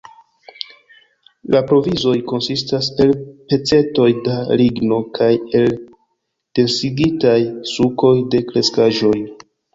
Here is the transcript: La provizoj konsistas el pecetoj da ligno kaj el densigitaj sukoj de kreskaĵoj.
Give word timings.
La 1.55 1.59
provizoj 1.71 2.13
konsistas 2.31 2.89
el 3.05 3.13
pecetoj 3.53 4.07
da 4.29 4.39
ligno 4.63 4.99
kaj 5.19 5.29
el 5.61 5.77
densigitaj 6.61 7.37
sukoj 7.75 8.17
de 8.35 8.45
kreskaĵoj. 8.51 9.17